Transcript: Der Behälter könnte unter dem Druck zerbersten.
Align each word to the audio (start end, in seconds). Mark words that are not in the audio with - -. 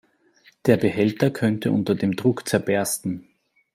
Der 0.65 0.77
Behälter 0.77 1.29
könnte 1.29 1.71
unter 1.71 1.93
dem 1.93 2.15
Druck 2.15 2.49
zerbersten. 2.49 3.29